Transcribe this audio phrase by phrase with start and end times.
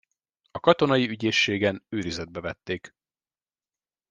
[0.51, 2.95] A katonai ügyészségen őrizetbe vették.